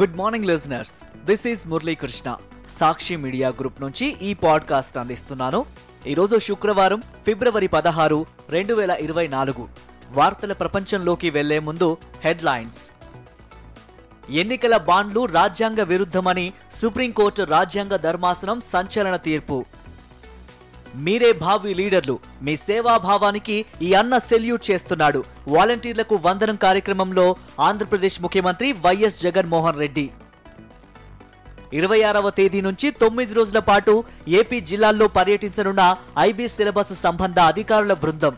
Good 0.00 0.16
morning 0.16 0.44
listeners 0.44 1.24
this 1.24 1.46
is 1.46 1.68
Muralikrishna 1.68 2.36
Sakshi 2.68 3.16
media 3.16 3.48
group 3.48 3.80
నుంచి 3.80 4.16
ఈ 4.22 4.34
podcast 4.34 4.98
అందిస్తున్నాను. 4.98 5.66
ఈరోజు 6.06 6.38
శుక్రవారం 6.38 7.02
ఫిబ్రవరి 7.26 7.66
పదహారు 7.66 8.26
రెండు 8.50 8.74
వేల 8.74 8.90
ఇరవై 8.90 9.26
నాలుగు. 9.26 9.68
వార్తల 10.10 10.52
ప్రపంచంలోకి 10.52 11.30
వెళ్ళే 11.30 11.58
ముందు 11.58 11.96
హెడ్లైన్స్. 12.20 12.90
ఎన్నికల 14.30 14.76
బాండ్లు 14.76 15.24
రాజ్యాంగ 15.24 15.80
విరుద్ధమని 15.82 16.52
సుప్రీంకోర్టు 16.82 17.42
రాజ్యాంగ 17.42 17.96
ధర్మాసనం 17.96 18.60
సంచలన 18.60 19.16
తీర్పు. 19.16 19.64
మీరే 20.94 21.32
భావి 21.32 21.74
లీడర్లు. 21.74 22.18
మీ 22.42 22.56
సేవాభావానికి 22.56 23.64
ఈ 23.82 23.92
అన్న 24.00 24.18
సెల్యూట్ 24.18 24.70
చేస్తున్నాడు. 24.70 25.24
వాలంటీర్లకు 25.48 26.16
వందనం 26.26 26.56
కార్యక్రమంలో 26.56 27.36
ఆంధ్రప్రదేశ్ 27.68 28.22
ముఖ్యమంత్రి 28.22 28.72
వైఎస్ 28.72 29.22
జగన్మోహన్ 29.22 29.78
రెడ్డి. 29.78 30.10
ఇరవై 31.78 32.02
ఆరవ 32.02 32.30
తేదీ 32.30 32.60
నుంచి 32.60 32.90
తొమ్మిది 32.90 33.34
రోజుల 33.34 33.58
పాటు 33.58 34.04
ఏపీ 34.40 34.60
జిల్లాల్లో 34.60 35.08
పర్యటించనున్న 35.08 35.84
ఐబీ 36.18 36.48
సిలబస్ 36.48 36.92
సంబంధ 37.02 37.38
అధికారుల 37.52 37.92
బృందం. 37.92 38.34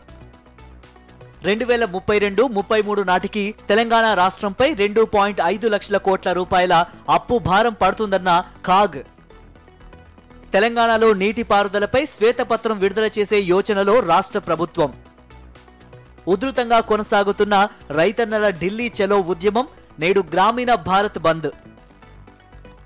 రెండు 1.47 1.65
వేల 1.65 1.85
ముప్పై 1.85 2.17
రెండు 2.17 2.43
ముప్పై 2.57 2.81
మూడు 2.81 3.01
నాటికి 3.01 3.55
తెలంగాణ 3.69 4.05
రాష్ట్రంపై 4.13 4.73
రెండు 4.73 5.01
పాయింట్ 5.01 5.41
ఐదు 5.53 5.67
లక్షల 5.67 5.97
కోట్ల 5.97 6.31
రూపాయల 6.31 6.73
అప్పు 7.17 7.37
భారం 7.49 7.75
పడుతుందన్న 7.81 8.43
కాగ్. 8.65 8.99
తెలంగాణలో 10.53 11.13
నీటిపారుదలపై 11.13 12.05
శ్వేతపత్రం 12.05 12.79
విడుదల 12.79 13.09
చేసే 13.19 13.39
యోచనలో 13.39 13.99
రాష్ట్ర 13.99 14.39
ప్రభుత్వం. 14.39 14.93
ఉధృతంగా 16.27 16.79
కొనసాగుతున్న 16.79 17.67
రైతన్నల 17.91 18.49
ఢిల్లీ 18.49 18.91
చలో 18.97 19.17
ఉద్యమం 19.19 19.67
నేడు 19.99 20.23
గ్రామీణ 20.33 20.73
భారత్ 20.73 21.19
బంద్. 21.19 21.49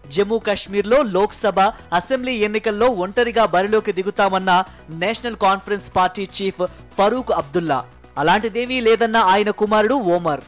జమ్మూ 0.08 0.40
కాశ్మీర్లో 0.40 1.04
లోక్సభ 1.04 1.60
అసెంబ్లీ 1.94 2.34
ఎన్నికల్లో 2.34 2.88
ఒంటరిగా 2.88 3.46
బరిలోకి 3.46 3.92
దిగుతామన్న 3.92 4.64
national 4.90 5.36
conference 5.36 5.96
party 5.96 6.28
chief 6.42 6.68
Farooq 6.98 7.32
Abdullah. 7.32 7.86
అలాంటిదేమీ 8.18 8.80
లేదన్న 8.80 9.18
ఆయన 9.18 9.50
కుమారుడు 9.50 9.94
ఓమర్. 9.94 10.42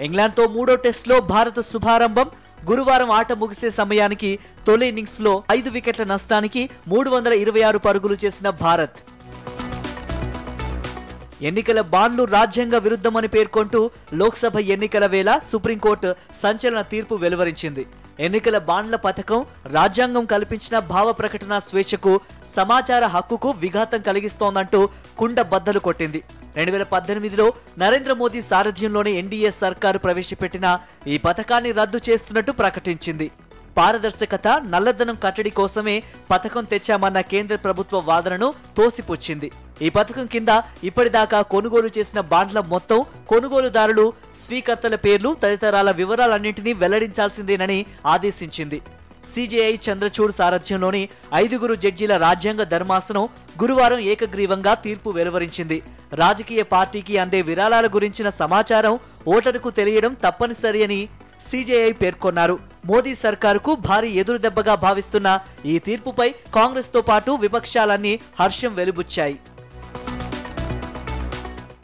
ఇంగ్లాండ్తో 0.00 0.48
మూడో 0.48 0.74
టెస్ట్లో 0.74 1.20
భారత 1.20 1.60
శుభారంభం 1.60 2.30
గురువారం 2.68 3.10
ఆట 3.10 3.32
ముగిసే 3.32 3.70
సమయానికి 3.70 4.38
తొలి 4.66 4.86
ఇన్నింగ్స్లో 4.86 5.42
ఐదు 5.50 5.70
వికెట్ల 5.70 6.04
నష్టానికి 6.04 6.62
మూడు 6.88 7.08
వందల 7.10 7.32
ఇరవై 7.32 7.62
ఆరు 7.68 7.78
పరుగులు 7.78 8.16
చేసిన 8.24 8.50
భారత్. 8.50 8.98
ఎన్నికల 11.42 11.80
బాండ్లు 11.80 12.24
రాజ్యాంగ 12.24 12.76
విరుద్ధమని 12.76 13.28
పేర్కొంటూ 13.28 13.90
లోక్సభ 14.14 14.58
ఎన్నికల 14.74 15.06
వేళ 15.06 15.38
సుప్రీంకోర్టు 15.52 16.14
సంచలన 16.42 16.80
తీర్పు 16.80 17.14
వెలువరించింది. 17.14 17.86
ఎన్నికల 18.20 18.58
బాండ్ల 18.58 18.96
పథకం 18.96 19.46
రాజ్యాంగం 19.66 20.24
కల్పించిన 20.24 20.78
భావ 20.78 21.12
ప్రకటన 21.12 21.58
స్వేచ్ఛకు 21.58 22.20
సమాచార 22.56 23.04
హక్కుకు 23.06 23.50
విఘాతం 23.50 24.00
కలిగిస్తోందంటూ 24.00 24.88
కుండ 25.18 25.40
బద్దలు 25.40 25.78
కొట్టింది. 25.78 26.22
రెండు 26.56 26.72
వేల 26.74 26.84
పద్దెనిమిదిలో 26.94 27.46
నరేంద్ర 27.82 28.12
మోదీ 28.22 28.40
సారథ్యంలోని 28.50 29.12
ఎన్డీఏ 29.20 29.50
సర్కారు 29.62 29.98
ప్రవేశపెట్టిన 30.06 30.66
ఈ 31.12 31.16
పథకాన్ని 31.26 31.72
రద్దు 31.80 32.00
చేస్తున్నట్టు 32.08 32.52
ప్రకటించింది. 32.60 33.28
పారదర్శకత 33.76 34.48
నల్లధనం 34.72 35.16
కట్టడి 35.24 35.50
కోసమే 35.58 35.94
పథకం 36.30 36.64
తెచ్చామన్న 36.70 37.18
కేంద్ర 37.32 37.56
ప్రభుత్వ 37.56 37.98
వాదనను 38.08 38.48
తోసిపుచ్చింది. 38.78 39.48
ఈ 39.82 39.90
పథకం 39.96 40.26
కింద 40.32 40.50
ఇప్పటిదాకా 40.88 41.38
కొనుగోలు 41.54 41.90
చేసిన 41.98 42.20
బాండ్ల 42.32 42.60
మొత్తం 42.72 42.98
కొనుగోలుదారులు 43.28 44.06
స్వీకర్తల 44.42 44.94
పేర్లు 45.04 45.32
తదితరాల 45.42 45.90
వివరాలన్నింటినీ 46.00 46.74
వెల్లడించాల్సిందేనని 46.82 47.78
ఆదేశించింది. 48.14 48.80
సిజేఐ 49.34 49.72
చంద్రచూడ్ 49.86 50.36
సారథ్యంలోని 50.40 51.02
ఐదుగురు 51.34 51.74
జడ్జీల 51.84 52.12
రాజ్యాంగ 52.26 52.62
ధర్మాసనం 52.74 53.24
గురువారం 53.62 54.00
ఏకగ్రీవంగా 54.12 54.74
తీర్పు 54.86 55.10
వెలువరించింది. 55.18 55.78
రాజకీయ 56.12 56.62
పార్టీకి 56.62 57.18
అందే 57.18 57.42
విరాళాల 57.42 57.86
గురించిన 57.86 58.28
సమాచారం 58.28 58.98
ఓటరుకు 59.34 59.70
తెలియడం 59.70 60.12
తప్పనిసరి 60.24 60.84
అని 60.84 61.08
సిజేఐ 61.50 61.92
పేర్కొన్నారు. 61.92 62.58
మోదీ 62.86 63.14
సర్కారుకు 63.14 63.74
భారీ 63.74 64.10
ఎదురుదెబ్బగా 64.22 64.74
భావిస్తున్న 64.74 65.40
ఈ 65.66 65.78
తీర్పుపై 65.78 66.28
కాంగ్రెస్తో 66.56 67.00
పాటు 67.00 67.30
విపక్షాలన్నీ 67.30 68.20
హర్షం 68.40 68.74
వెలుబుచ్చాయి. 68.74 69.38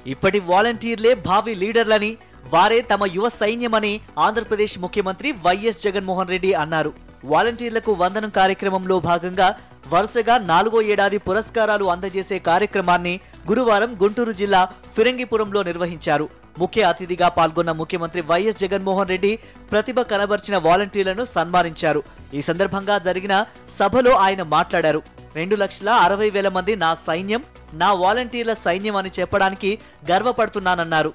ఇప్పటి 0.06 0.41
వాలంటీర్లే 0.50 1.15
భావి 1.15 1.54
లీడర్లని 1.54 2.16
వారే 2.53 2.81
తమ 2.81 3.04
యువ 3.15 3.28
సైన్యమని 3.28 4.00
ఆంధ్రప్రదేశ్ 4.19 4.78
ముఖ్యమంత్రి 4.78 5.32
వైఎస్ 5.47 5.82
జగన్మోహన్ 5.82 6.28
రెడ్డి 6.28 6.53
అన్నారు. 6.62 6.92
వాలంటీర్లకు 7.25 7.92
వందనం 7.92 8.31
కార్యక్రమంలో 8.31 9.00
భాగంగా 9.00 9.48
వరుసగా 9.92 10.38
నాలుగో 10.50 10.82
ఏడాది 10.82 11.19
పురస్కారాలు 11.19 11.84
అందజేసే 11.84 12.38
కార్యక్రమాన్ని 12.50 13.20
గురువారం 13.49 13.91
గుంటూరు 14.03 14.33
జిల్లా 14.41 14.61
ఫిరంగిపురంలో 14.95 15.61
నిర్వహించారు. 15.69 16.27
ముఖ్య 16.61 16.83
అతిథిగా 16.93 17.29
పాల్గొన్న 17.37 17.73
ముఖ్యమంత్రి 17.81 18.21
వైఎస్ 18.31 18.61
జగన్మోహన్ 18.62 19.11
రెడ్డి 19.12 19.33
ప్రతిభ 19.73 20.01
కనబర్చిన 20.12 20.57
వాలంటీర్లను 20.67 21.25
సన్మానించారు. 21.34 22.01
ఈ 22.34 22.43
సందర్భంగా 22.49 22.97
జరిగిన 23.07 23.34
సభలో 23.79 24.12
ఆయన 24.27 24.43
మాట్లాడారు. 24.55 25.03
రెండు 25.39 25.57
లక్షల 25.62 25.91
అరవై 26.07 26.29
వేల 26.37 26.49
మంది 26.57 26.75
నా 26.84 26.91
సైన్యం 27.09 27.43
నా 27.83 27.91
వాలంటీర్ల 28.03 28.55
సైన్యం 28.67 28.97
అని 29.01 29.11
చెప్పడానికి 29.19 29.71
గర్వపడుతున్నానన్నారు. 30.11 31.13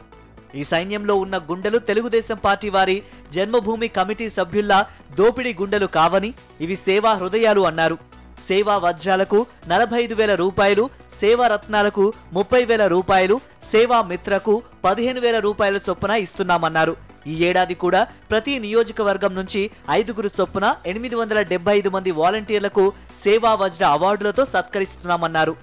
ఈ 0.59 0.63
సైన్యంలో 0.71 1.15
ఉన్న 1.23 1.35
గుండెలు 1.49 1.77
తెలుగుదేశం 1.89 2.37
పార్టీ 2.45 2.69
వారి 2.69 2.97
జన్మభూమి 3.35 3.87
కమిటీ 3.97 4.29
సభ్యుల్లా 4.37 4.79
దోపిడీ 5.19 5.53
గుండెలు 5.61 5.87
కావని 5.99 6.31
ఇవి 6.65 6.75
సేవా 6.87 7.13
హృదయాలు 7.13 7.61
అన్నారు. 7.71 7.97
సేవా 8.49 8.75
వజ్రాలకు 8.83 9.39
నలభై 9.71 9.97
ఐదు 10.03 10.15
వేల 10.19 10.33
రూపాయలు 10.35 10.83
సేవా 11.21 11.45
రత్నాలకు 11.53 12.03
ముప్పై 12.37 12.61
వేల 12.69 12.83
రూపాయలు 12.93 13.35
సేవా 13.71 13.97
మిత్రకు 14.11 14.53
పదిహేను 14.85 15.19
వేల 15.25 15.37
రూపాయల 15.47 15.79
చొప్పున 15.87 16.11
ఇస్తున్నామన్నారు. 16.25 16.93
ఈ 17.31 17.33
ఏడాది 17.47 17.75
కూడా 17.81 17.99
ప్రతి 18.29 18.53
నియోజకవర్గం 18.65 19.33
నుంచి 19.39 19.61
ఐదుగురు 19.97 20.29
చొప్పున 20.37 20.65
ఎనిమిది 20.91 21.15
వందల 21.19 21.41
డెబ్బై 21.51 21.75
ఐదు 21.79 21.89
మంది 21.95 22.11
వాలంటీర్లకు 22.21 22.85
సేవా 23.25 23.51
వజ్ర 23.61 23.83
అవార్డులతో 23.97 24.45
సత్కరిస్తున్నామన్నారు. 24.53 25.53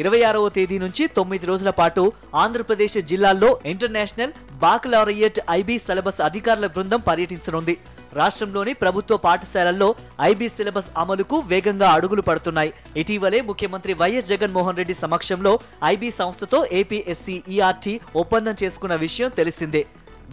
ఇరవై 0.00 0.20
ఆరవ 0.26 0.50
తేదీ 0.56 0.76
నుంచి 0.82 1.04
తొమ్మిది 1.16 1.44
రోజుల 1.50 1.70
పాటు 1.78 2.02
ఆంధ్రప్రదేశ్ 2.42 2.98
జిల్లాల్లో 3.12 3.50
ఇంటర్నేషనల్ 3.72 4.36
బాక్లారియట్ 4.64 5.40
ఐబీ 5.58 5.76
సిలబస్ 5.86 6.20
అధికారుల 6.28 6.68
బృందం 6.76 7.00
పర్యటించనుంది. 7.08 7.74
రాష్ట్రంలోని 8.18 8.72
ప్రభుత్వ 8.82 9.16
పాఠశాలల్లో 9.26 9.88
ఐబీ 10.30 10.48
సిలబస్ 10.48 10.90
అమలుకు 11.02 11.36
వేగంగా 11.50 11.88
అడుగులు 11.96 12.22
పడుతున్నాయి. 12.28 12.72
ఇటీవలే 13.02 13.40
ముఖ్యమంత్రి 13.50 13.92
వైఎస్ 14.00 14.30
జగన్మోహన్ 14.32 14.78
రెడ్డి 14.80 14.96
సమక్షంలో 15.02 15.52
ఐబీ 15.92 16.10
సంస్థతో 16.20 16.60
ఏపీఎస్సీ 16.80 17.36
ఈఆర్టీ 17.56 17.94
ఒప్పందం 18.22 18.56
చేసుకున్న 18.62 18.94
విషయం 19.06 19.30
తెలిసిందే. 19.40 19.82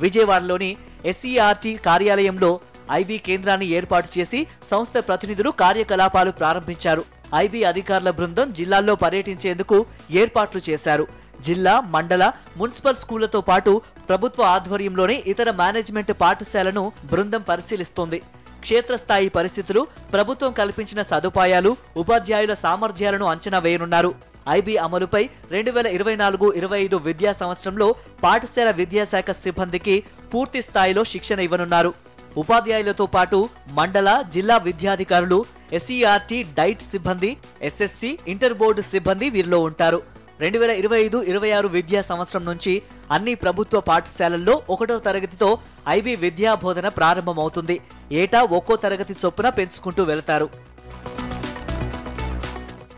విజయవాడలోని 0.04 0.72
ఎస్ఈఆర్టీ 1.12 1.74
కార్యాలయంలో 1.90 2.52
ఐబీ 3.02 3.18
కేంద్రాన్ని 3.28 3.68
ఏర్పాటు 3.78 4.10
చేసి 4.18 4.40
సంస్థ 4.72 4.98
ప్రతినిధులు 5.08 5.50
కార్యకలాపాలు 5.64 6.32
ప్రారంభించారు. 6.42 7.04
ఐబీ 7.36 7.62
అధికారుల 7.72 8.10
బృందం 8.18 8.50
జిల్లాల్లో 8.60 8.94
పర్యటించేందుకు 8.96 9.78
ఏర్పాట్లు 10.22 10.62
చేశారు. 10.70 11.08
జిల్లా 11.48 11.74
మండల 11.96 12.24
మున్సిపల్ 12.60 13.02
స్కూళ్ళతో 13.02 13.42
పాటు 13.50 13.72
ప్రభుత్వ 14.10 14.44
ఆధ్వర్యంలోని 14.56 15.18
ఇతర 15.34 15.52
మేనేజ్మెంట్ 15.62 16.12
పాఠశాలను 16.22 16.84
బృందం 17.12 17.42
పరిశీలిస్తోంది. 17.50 18.20
క్షేత్రస్థాయి 18.64 19.30
పరిస్థితులు 19.38 19.82
ప్రభుత్వం 20.14 20.52
కల్పించిన 20.60 21.02
సదుపాయాలు 21.12 21.72
ఉపాధ్యాయుల 22.02 22.54
సామర్థ్యాలను 22.66 23.26
అంచనా 23.34 23.60
వేయనున్నారు. 23.66 24.12
ఐబీ 24.56 24.76
అమలుపై 24.86 25.22
రెండు 25.54 25.72
వేల 25.76 25.88
ఇరవై 25.98 26.14
నాలుగు 26.22 26.48
ఇరవై 26.60 26.78
ఐదు 26.86 26.98
విద్యా 27.08 27.32
సంవత్సరంలో 27.40 27.88
పాఠశాల 28.24 28.70
విద్యాశాఖ 28.82 29.32
సిబ్బందికి 29.44 29.96
పూర్తి 30.34 30.60
స్థాయిలో 30.68 31.02
శిక్షణ 31.14 31.40
ఇవ్వనున్నారు. 31.48 31.92
ఉపాధ్యాయులతో 32.44 33.06
పాటు 33.16 33.38
మండల 33.80 34.10
జిల్లా 34.36 34.58
విద్యాధికారులు 34.68 35.40
ఎస్ఈఆర్టీ 35.80 36.40
డైట్ 36.60 36.84
సిబ్బంది 36.92 37.32
ఎస్ఎస్సి 37.70 38.12
ఇంటర్ 38.34 38.60
బోర్డు 38.62 38.84
సిబ్బంది 38.92 39.30
వీరిలో 39.36 39.60
ఉంటారు. 39.70 40.00
రెండు 40.42 40.58
వేల 40.62 40.72
ఇరవై 40.72 40.98
ఐదు 41.04 41.18
ఇరవై 41.32 41.50
ఆరు 41.52 41.68
విద్యా 41.76 42.02
సంవత్సరం 42.02 42.44
నుంచి 42.46 42.74
అన్ని 43.12 43.34
ప్రభుత్వ 43.36 43.80
పాఠశాలల్లో 43.80 44.56
ఒకటో 44.70 44.98
తరగతితో 45.00 45.50
ఐబీ 45.90 46.14
విద్యా 46.24 46.52
బోధన 46.64 46.88
ప్రారంభమవుతుంది. 46.88 47.76
ఏటా 48.12 48.42
ఒక్కో 48.58 48.76
తరగతి 48.76 49.16
చొప్పున 49.26 49.50
పెంచుకుంటూ 49.50 50.04
వెళతారు. 50.04 50.50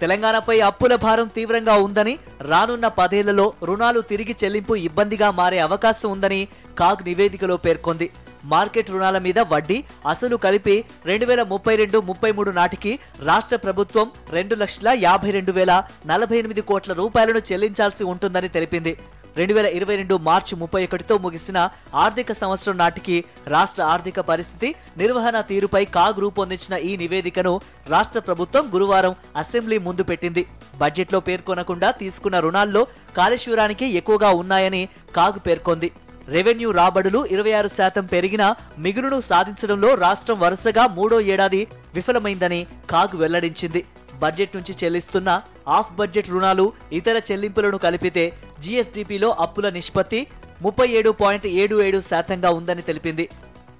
తెలంగాణపై 0.01 0.57
అప్పుల 0.69 0.95
భారం 0.95 1.27
తీవ్రంగా 1.35 1.75
ఉందని 1.85 2.19
రానున్న 2.41 2.87
పదేళ్ళలో 2.87 3.53
రుణాలు 3.63 4.01
తిరిగి 4.11 4.35
చెల్లింపు 4.43 4.75
ఇబ్బందిగా 4.87 5.31
మారే 5.31 5.59
అవకాశం 5.59 6.09
ఉందని 6.11 6.41
కాగ్ 6.79 7.05
నివేదికలో 7.05 7.57
పేర్కొంది. 7.57 8.09
మార్కెట్ 8.53 8.91
రుణాల 8.91 9.17
మీద 9.27 9.39
వడ్డీ 9.53 9.77
అసలు 10.13 10.35
కలిపి 10.45 10.75
రెండు 11.11 11.25
వేల 11.25 11.41
ముప్పై 11.43 11.75
రెండు 11.75 11.97
ముప్పై 12.09 12.31
మూడు 12.31 12.51
నాటికి 12.51 12.93
రాష్ట్ర 13.29 13.57
ప్రభుత్వం 13.65 14.07
రెండు 14.37 14.55
లక్షల 14.55 14.89
యాభై 15.07 15.31
రెండు 15.37 15.51
వేల 15.51 15.71
నలభై 16.11 16.37
ఎనిమిది 16.37 16.61
కోట్ల 16.71 16.93
రూపాయలను 16.93 17.41
చెల్లించాల్సి 17.51 18.03
ఉంటుందని 18.03 18.49
తెలిపింది. 18.57 18.93
రెండు 19.37 19.53
వేల 19.53 19.67
ఇరవై 19.77 19.95
రెండు 19.95 20.15
మార్చి 20.27 20.53
ముప్పై 20.61 20.79
ఒకటితో 20.85 21.15
ముగిసిన 21.17 21.57
ఆర్థిక 22.03 22.31
సంవత్సరం 22.39 22.77
నాటికి 22.77 23.17
రాష్ట్ర 23.53 23.81
ఆర్థిక 23.93 24.19
పరిస్థితి 24.29 24.69
నిర్వహణ 25.01 25.41
తీరుపై 25.51 25.83
కాగ్ 25.97 26.21
రూపొందించిన 26.23 26.75
ఈ 26.89 26.91
నివేదికను 27.03 27.53
రాష్ట్ర 27.93 28.19
ప్రభుత్వం 28.19 28.65
గురువారం 28.73 29.15
అసెంబ్లీ 29.41 29.77
ముందు 29.87 30.03
పెట్టింది. 30.09 30.43
బడ్జెట్లో 30.81 31.19
పేర్కొనకుండా 31.27 31.91
తీసుకున్న 32.01 32.39
రుణాల్లో 32.45 32.83
కాళేశ్వరానికి 33.17 33.87
ఎక్కువగా 34.01 34.31
ఉన్నాయని 34.41 34.83
కాగ్ 35.17 35.39
పేర్కొంది. 35.47 35.91
రెవెన్యూ 36.33 36.69
రాబడులు 36.77 37.19
ఇరవై 37.33 37.51
ఆరు 37.59 37.69
శాతం 37.75 38.05
పెరిగిన 38.13 38.43
మిగులును 38.85 39.19
సాధించడంలో 39.29 39.89
రాష్ట్రం 40.03 40.37
వరుసగా 40.43 40.83
మూడో 40.97 41.17
ఏడాది 41.33 41.61
విఫలమైందని 41.95 42.59
కాగ్ 42.91 43.15
వెల్లడించింది. 43.21 43.81
బడ్జెట్ 44.21 44.55
నుంచి 44.57 44.73
చెల్లిస్తున్న 44.81 45.29
ఆఫ్ 45.77 45.91
బడ్జెట్ 45.99 46.31
రుణాలు 46.33 46.65
ఇతర 46.99 47.17
చెల్లింపులను 47.29 47.77
కలిపితే 47.85 48.25
జీఎస్డీపీలో 48.63 49.29
అప్పుల 49.45 49.69
నిష్పత్తి 49.77 50.21
ముప్పై 50.65 50.87
ఏడు 50.99 51.11
పాయింట్ 51.21 51.45
ఏడు 51.61 51.75
ఏడు 51.85 51.99
శాతంగా 52.09 52.49
ఉందని 52.59 52.83
తెలిపింది. 52.89 53.25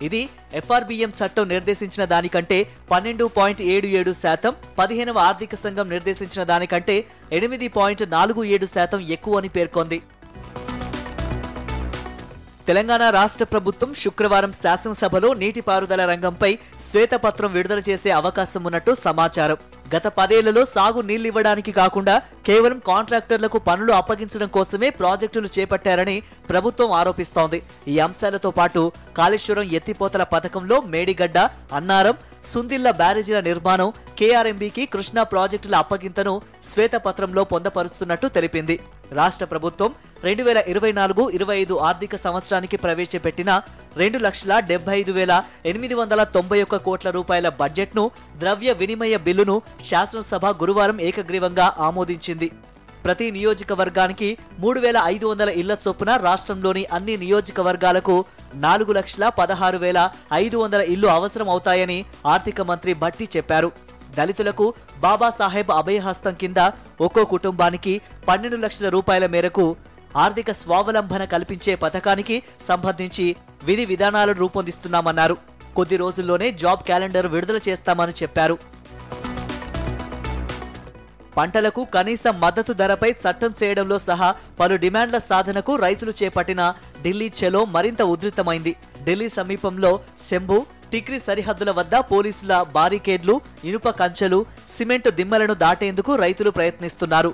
ఇది 0.07 0.21
ఎఫ్ఆర్బిఎం 0.59 1.11
చట్టం 1.19 1.45
నిర్దేశించిన 1.53 2.03
దానికంటే 2.13 2.59
పన్నెండు 2.91 3.25
పాయింట్ 3.37 3.61
ఏడు 3.73 3.87
ఏడు 3.99 4.11
శాతం 4.21 4.53
పదిహేనవ 4.77 5.19
ఆర్థిక 5.29 5.55
సంఘం 5.63 5.87
నిర్దేశించిన 5.95 6.43
దానికంటే 6.51 6.95
ఎనిమిది 7.39 7.67
పాయింట్ 7.77 8.03
నాలుగు 8.15 8.43
ఏడు 8.55 8.69
శాతం 8.75 9.01
ఎక్కువ 9.15 9.41
అని 9.41 9.51
పేర్కొంది. 9.57 9.99
తెలంగాణ 12.69 13.03
రాష్ట్ర 13.15 13.45
ప్రభుత్వం 13.51 13.91
శుక్రవారం 14.01 14.51
శాసనసభలో 14.63 15.29
నీటిపారుదల 15.41 16.01
రంగంపై 16.09 16.49
శ్వేతపత్రం 16.89 17.49
విడుదల 17.55 17.81
చేసే 17.89 18.09
అవకాశం 18.17 18.61
ఉన్నట్టు 18.69 18.91
సమాచారం. 19.05 19.57
గత 19.93 20.07
పదేళ్ళలో 20.19 20.63
సాగు 20.73 21.01
నీళ్ళివ్వడానికి 21.09 21.71
కాకుండా 21.79 22.15
కేవలం 22.47 22.79
కాంట్రాక్టర్లకు 22.89 23.57
పనులు 23.67 23.93
అప్పగించడం 23.99 24.49
కోసమే 24.57 24.89
ప్రాజెక్టులు 24.99 25.49
చేపట్టారని 25.55 26.17
ప్రభుత్వం 26.49 26.89
ఆరోపిస్తోంది. 26.99 27.59
ఈ 27.91 27.95
అంశాలతో 28.07 28.51
పాటు 28.59 28.83
కాళేశ్వరం 29.19 29.67
ఎత్తిపోతల 29.79 30.23
పథకంలో 30.33 30.79
మేడిగడ్డ 30.95 31.37
అన్నారం 31.79 32.17
సుందిల్ల 32.51 32.87
బ్యారేజీల 32.99 33.39
నిర్మాణం 33.47 33.89
కేఆర్ఎంబీకి 34.19 34.83
కృష్ణా 34.93 35.23
ప్రాజెక్టుల 35.31 35.75
అప్పగింతను 35.83 36.33
శ్వేతపత్రంలో 36.69 37.41
పొందపరుస్తున్నట్టు 37.53 38.27
తెలిపింది. 38.37 38.75
రాష్ట్ర 39.17 39.45
ప్రభుత్వం 39.51 39.91
రెండు 40.25 40.43
వేల 40.47 40.59
ఇరవై 40.71 40.91
నాలుగు 40.97 41.23
ఇరవై 41.37 41.55
ఐదు 41.61 41.75
ఆర్థిక 41.87 42.15
సంవత్సరానికి 42.25 42.77
ప్రవేశపెట్టిన 42.83 43.51
రెండు 44.01 44.17
లక్షల 44.25 44.53
డెబ్బై 44.71 44.95
ఐదు 45.01 45.13
వేల 45.17 45.33
ఎనిమిది 45.71 45.95
వందల 45.99 46.23
తొంభై 46.35 46.59
ఒక్క 46.65 46.77
కోట్ల 46.87 47.09
రూపాయల 47.17 47.49
బడ్జెట్ను 47.61 48.03
ద్రవ్య 48.41 48.73
వినిమయ 48.81 49.17
బిల్లును 49.27 49.55
శాసనసభ 49.87 50.45
గురువారం 50.61 51.01
ఏకగ్రీవంగా 51.01 51.75
ఆమోదించింది. 51.79 52.51
ప్రతి 53.05 53.31
నియోజకవర్గానికి 53.31 54.37
మూడు 54.59 54.79
వేల 54.79 55.01
ఐదు 55.05 55.25
వందల 55.25 55.49
ఇళ్ళ 55.49 55.77
చొప్పున 55.87 56.15
రాష్ట్రంలోని 56.15 56.85
అన్ని 56.95 57.17
నియోజకవర్గాలకు 57.17 58.25
నాలుగు 58.55 58.91
లక్షల 58.91 59.29
పదహారు 59.29 59.77
వేల 59.77 59.99
ఐదు 60.33 60.57
వందల 60.57 60.81
ఇల్లు 60.93 61.07
అవసరం 61.07 61.49
అవుతాయని 61.49 62.05
ఆర్థిక 62.25 62.61
మంత్రి 62.61 62.93
భట్టి 62.93 63.29
చెప్పారు. 63.35 63.71
దళితులకు 64.17 64.73
బాబాసాహెబ్ 64.99 65.71
అభయహస్తం 65.71 66.33
కింద 66.33 66.57
ఒక్కో 67.01 67.23
కుటుంబానికి 67.23 68.01
పన్నెండు 68.27 68.57
లక్షల 68.57 68.89
రూపాయల 68.89 69.25
మేరకు 69.25 69.75
ఆర్థిక 70.15 70.51
స్వావలంబన 70.51 71.23
కల్పించే 71.25 71.75
పథకానికి 71.75 72.43
సంబంధించి 72.67 73.35
విధి 73.63 73.85
విధానాలను 73.85 74.39
రూపొందిస్తున్నామన్నారు. 74.39 75.37
కొద్ది 75.75 75.97
రోజుల్లోనే 75.97 76.51
జాబ్ 76.51 76.83
క్యాలెండర్ 76.83 77.27
విడుదల 77.27 77.59
చేస్తామని 77.69 78.13
చెప్పారు. 78.21 78.57
పంటలకు 81.37 81.81
కనీస 81.95 82.23
మద్దతు 82.43 82.71
ధరపై 82.81 83.09
చట్టం 83.23 83.51
చేయడంలో 83.59 83.97
సహా 84.07 84.29
పలు 84.59 84.75
డిమాండ్ల 84.83 85.17
సాధనకు 85.29 85.73
రైతులు 85.85 86.13
చేపట్టిన 86.21 86.61
ఢిల్లీ 87.03 87.29
చెలో 87.39 87.61
మరింత 87.75 88.01
ఉధృతమైంది. 88.13 88.73
ఢిల్లీ 89.07 89.29
సమీపంలో 89.37 89.91
శంభు 90.29 90.57
టిక్రీ 90.93 91.19
సరిహద్దుల 91.27 91.71
వద్ద 91.79 91.95
పోలీసుల 92.11 92.53
బారికేడ్లు 92.75 93.35
ఇనుప 93.69 93.89
కంచెలు 93.99 94.39
సిమెంట్ 94.77 95.09
దిమ్మలను 95.19 95.55
దాటేందుకు 95.63 96.11
రైతులు 96.23 96.51
ప్రయత్నిస్తున్నారు. 96.57 97.31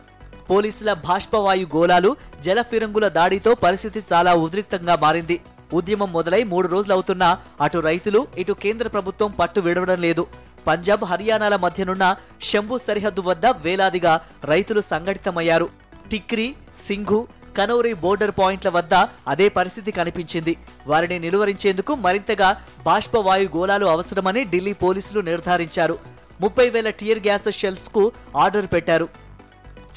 పోలీసుల 0.49 0.91
బాష్పవాయు 1.05 1.67
గోళాలు 1.75 2.09
జల 2.45 2.61
ఫిరంగుల 2.71 3.05
దాడితో 3.19 3.51
పరిస్థితి 3.65 3.99
చాలా 4.11 4.31
ఉద్రిక్తంగా 4.45 4.95
మారింది. 5.05 5.37
ఉద్యమం 5.77 6.09
మొదలై 6.15 6.41
మూడు 6.51 6.67
రోజులవుతున్నా 6.73 7.29
అటు 7.65 7.79
రైతులు 7.87 8.19
ఇటు 8.41 8.53
కేంద్ర 8.63 8.87
ప్రభుత్వం 8.95 9.31
పట్టు 9.39 9.59
విడవడం 9.67 9.99
లేదు. 10.05 10.23
పంజాబ్ 10.67 11.03
హర్యానాల 11.03 11.55
మధ్యనున్న 11.55 12.15
శంభు 12.41 12.77
సరిహద్దు 12.77 13.21
వద్ద 13.21 13.45
వేలాదిగా 13.45 14.21
రైతులు 14.43 14.81
సంఘటితమయ్యారు. 14.81 15.69
టిక్రీ 16.11 16.55
సింఘు 16.81 17.27
కనౌరి 17.57 17.93
బోర్డర్ 17.93 18.31
పాయింట్ల 18.39 18.69
వద్ద 18.69 18.93
అదే 19.27 19.49
పరిస్థితి 19.49 19.91
కనిపించింది. 19.91 20.57
వారిని 20.87 21.19
నిలువరించేందుకు 21.19 21.95
మరింతగా 21.95 22.61
బాష్పవాయు 22.85 23.49
గోళాలు 23.57 23.85
అవసరమని 23.85 24.43
ఢిల్లీ 24.43 24.73
పోలీసులు 24.73 25.21
నిర్ధారించారు. 25.21 25.97
ముప్పై 26.41 26.69
వేల 26.69 26.89
టియర్ 26.89 27.19
గ్యాస్ 27.19 27.51
షెల్స్కు 27.51 28.11
ఆర్డర్ 28.37 28.67
పెట్టారు. 28.73 29.24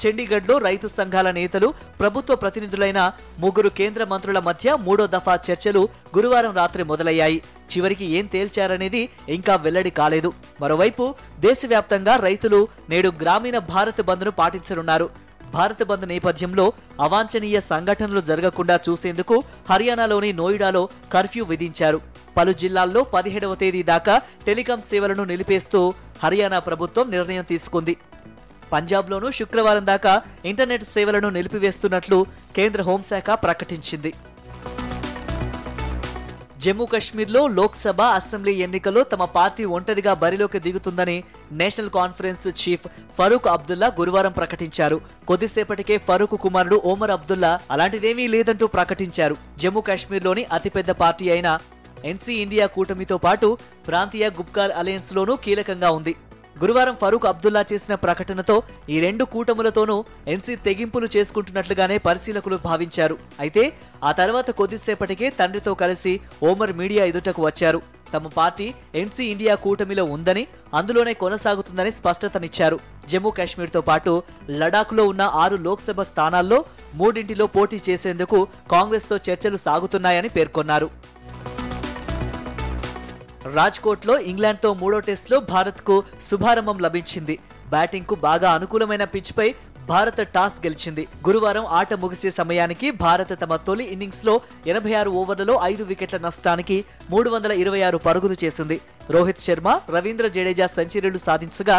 చండీగఢ్లో 0.01 0.57
రైతు 0.57 0.87
సంఘాల 0.87 1.31
నేతలు 1.31 1.73
ప్రభుత్వ 1.99 2.35
ప్రతినిధులైన 2.35 3.11
ముగ్గురు 3.39 3.69
కేంద్ర 3.69 4.03
మంత్రుల 4.03 4.39
మధ్య 4.39 4.77
మూడో 4.81 5.07
దఫా 5.07 5.39
చర్చలు 5.51 5.89
గురువారం 6.17 6.53
రాత్రి 6.55 6.83
మొదలయ్యాయి. 6.83 7.41
చివరికి 7.71 8.05
ఏం 8.05 8.25
తేల్చారనేది 8.25 9.09
ఇంకా 9.29 9.55
వెల్లడి 9.55 9.89
కాలేదు. 9.89 10.33
మరోవైపు 10.61 11.15
దేశవ్యాప్తంగా 11.39 12.15
రైతులు 12.15 12.67
నేడు 12.89 13.11
గ్రామీణ 13.21 13.57
భారత్ 13.57 14.01
బంద్ను 14.01 14.31
పాటించనున్నారు. 14.31 15.09
భారత్ 15.53 15.83
బంద్ 15.83 16.07
నేపథ్యంలో 16.07 16.73
అవాంఛనీయ 17.01 17.59
సంఘటనలు 17.59 18.21
జరగకుండా 18.21 18.79
చూసేందుకు 18.89 19.43
హర్యానాలోని 19.69 20.33
నోయిడాలో 20.33 20.89
కర్ఫ్యూ 21.13 21.45
విధించారు. 21.45 22.01
పలు 22.37 22.51
జిల్లాల్లో 22.53 23.03
పదిహేడవ 23.03 23.55
తేదీ 23.55 23.83
దాకా 23.83 24.21
టెలికాం 24.45 24.81
సేవలను 24.81 25.23
నిలిపేస్తూ 25.23 25.93
హర్యానా 26.23 26.59
ప్రభుత్వం 26.59 27.11
నిర్ణయం 27.11 27.43
తీసుకుంది. 27.43 27.97
పంజాబ్లోనూ 28.73 29.31
శుక్రవారం 29.31 29.85
దాకా 29.85 30.21
ఇంటర్నెట్ 30.45 30.83
సేవలను 30.83 31.29
నిలిపివేస్తున్నట్లు 31.29 32.25
కేంద్ర 32.55 32.81
హోంశాఖ 32.81 33.29
ప్రకటించింది. 33.31 34.13
జమ్మూ 36.63 36.85
కశ్మీర్లో 36.85 37.47
లోక్సభ 37.47 38.01
అసెంబ్లీ 38.01 38.53
ఎన్నికల్లో 38.53 39.03
తమ 39.03 39.25
పార్టీ 39.25 39.65
ఒంటరిగా 39.65 40.13
బరిలోకి 40.13 40.59
దిగుతుందని 40.59 41.23
national 41.51 41.89
conference 41.89 42.47
chief 42.61 42.85
Farooq 43.17 43.47
Abdullah 43.47 43.87
గురువారం 43.99 44.31
ప్రకటించారు. 44.31 45.01
కొద్దిసేపటికే 45.27 45.97
ఫరూక్ 45.97 46.41
కుమారుడు 46.41 46.81
ఓమర్ 46.85 47.11
అబ్దుల్లా 47.11 47.59
అలాంటిదేమీ 47.71 48.27
లేదంటూ 48.27 48.67
ప్రకటించారు. 48.67 49.37
జమ్మూ 49.57 49.81
కాశ్మీర్లోని 49.81 50.45
అతిపెద్ద 50.51 50.89
పార్టీ 50.89 51.29
అయిన 51.29 51.59
ఎన్సీ 52.05 52.33
ఇండియా 52.33 52.65
కూటమితో 52.65 53.17
పాటు 53.17 53.57
ప్రాంతీయ 53.87 54.29
గుప్కార్ 54.29 54.71
అలయన్స్లోనూ 54.71 55.35
కీలకంగా 55.35 55.91
ఉంది. 55.91 56.15
గురువారం 56.61 56.95
ఫరూక్ 57.01 57.25
అబ్దుల్లా 57.29 57.61
చేసిన 57.71 57.93
ప్రకటనతో 58.05 58.55
ఈ 58.93 58.95
రెండు 59.03 59.23
కూటములతోనూ 59.33 59.95
ఎన్సీ 60.33 60.55
తెగింపులు 60.67 61.07
చేసుకుంటున్నట్లుగానే 61.15 61.97
పరిశీలకులు 62.07 62.57
భావించారు. 62.65 63.15
అయితే 63.43 63.63
ఆ 64.09 64.11
తర్వాత 64.19 64.49
కొద్దిసేపటికే 64.59 65.29
తండ్రితో 65.39 65.73
కలిసి 65.83 66.13
ఓమర్ 66.49 66.73
మీడియా 66.81 67.05
ఎదుటకు 67.11 67.41
వచ్చారు. 67.47 67.81
తమ 68.13 68.27
పార్టీ 68.37 68.67
ఎన్సీ 69.01 69.23
ఇండియా 69.33 69.55
కూటమిలో 69.63 70.03
ఉందని 70.15 70.43
అందులోనే 70.77 71.13
కొనసాగుతుందని 71.23 71.91
స్పష్టతనిచ్చారు. 71.99 72.77
జమ్మూ 73.11 73.31
కాశ్మీర్తో 73.37 73.81
పాటు 73.89 74.11
లడాఖ్లో 74.61 75.03
ఉన్న 75.11 75.23
ఆరు 75.43 75.57
లోక్సభ 75.67 76.01
స్థానాల్లో 76.11 76.59
మూడింటిలో 77.01 77.47
పోటీ 77.55 77.77
చేసేందుకు 77.89 78.39
కాంగ్రెస్తో 78.73 79.17
చర్చలు 79.27 79.59
సాగుతున్నాయని 79.65 80.29
పేర్కొన్నారు. 80.37 80.89
రాజ్కోట్లో 83.57 84.19
ఇంగ్లాండ్తో 84.31 84.73
మూడో 84.73 84.99
టెస్టులో 84.99 85.39
భారత్కు 85.53 86.03
శుభారంభం 86.29 86.77
లభించింది. 86.79 87.35
బ్యాటింగ్కు 87.69 88.15
బాగా 88.27 88.51
అనుకూలమైన 88.51 89.03
పిచ్పై 89.03 89.47
భారత్ 89.89 90.21
టాస్ 90.35 90.57
గెలిచింది. 90.65 91.07
గురువారం 91.27 91.65
ఆట 91.77 91.93
ముగిసే 91.93 92.29
సమయానికి 92.29 92.91
భారత్ 92.91 93.33
తమ 93.41 93.55
తొలి 93.55 93.85
ఇన్నింగ్స్లో 93.93 94.33
ఎనభై 94.67 94.93
ఆరు 94.93 95.11
ఓవర్లలో 95.19 95.59
ఐదు 95.63 95.83
వికెట్ల 95.83 96.17
నష్టానికి 96.17 96.77
మూడు 97.09 97.29
వందల 97.29 97.51
ఇరవై 97.63 97.81
ఆరు 97.81 97.97
పరుగులు 97.97 98.35
చేసింది. 98.43 98.77
రోహిత్ 99.15 99.45
శర్మ 99.47 99.79
రవీంద్ర 99.95 100.27
జడేజా 100.27 100.67
సెంచరీలు 100.67 101.17
సాధించగా 101.17 101.77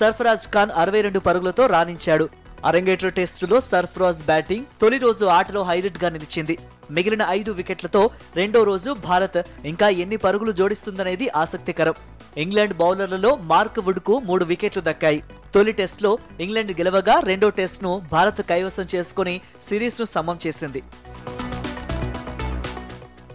సర్ఫరాజ్ 0.00 0.48
ఖాన్ 0.54 0.74
అరవై 0.82 1.00
రెండు 1.00 1.18
పరుగులతో 1.18 1.66
రాణించాడు. 1.66 2.28
అరంగేట్ర 2.66 3.08
టెస్టులో 3.08 3.60
సర్ఫరాజ్ 3.60 4.26
బ్యాటింగ్ 4.30 4.68
తొలి 4.80 4.98
రోజు 4.98 5.24
ఆటలో 5.38 5.62
హైలైట్గా 5.62 6.08
నిలిచింది. 6.08 6.58
మిగిలిన 6.92 7.26
ఐదు 7.28 7.50
వికెట్లతో 7.52 8.10
రెండో 8.36 8.62
రోజు 8.62 8.90
భారత్ 8.90 9.38
ఇంకా 9.64 9.88
ఎన్ని 9.88 10.16
పరుగులు 10.16 10.52
జోడిస్తుందనేది 10.52 11.28
ఆసక్తికరం. 11.28 11.94
ఇంగ్లాండ్ 12.36 12.76
బౌలర్లలో 12.76 13.36
మార్క్ 13.36 13.78
వుడ్కు 13.78 14.18
మూడు 14.18 14.44
వికెట్లు 14.44 14.82
దక్కాయి. 14.86 15.24
తొలి 15.54 15.72
టెస్ట్లో 15.72 16.18
ఇంగ్లాండ్ 16.40 16.72
గెలవగా 16.72 17.20
రెండో 17.20 17.48
టెస్ట్ను 17.48 18.02
భారత్ 18.12 18.42
కైవసం 18.42 18.86
చేసుకుని 18.94 19.40
సిరీస్ను 19.62 20.06
సమం 20.06 20.38
చేసింది. 20.46 20.82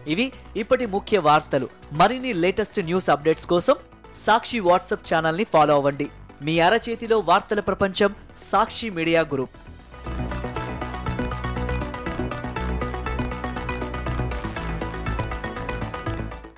ఇవి 0.07 0.31
ఇప్పటి 0.55 0.85
ముఖ్య 0.85 1.17
వార్తలు. 1.17 1.69
మరిన్ని 1.91 2.33
లేటెస్ట్ 2.33 2.79
న్యూస్ 2.79 3.09
అప్డేట్స్ 3.09 3.45
కోసం 3.45 3.75
సాక్షి 4.27 4.59
వాట్సాప్ 4.59 5.13
ఛానల్ని 5.13 5.43
ఫాలో 5.43 5.73
అవ్వండి. 5.73 6.07
మీ 6.41 6.59
అరచేతిలో 6.59 7.17
వార్తల 7.19 7.59
ప్రపంచం 7.59 8.15
సాక్షి 8.51 8.89
మీడియా 8.89 9.21
గ్రూప్. 9.21 9.49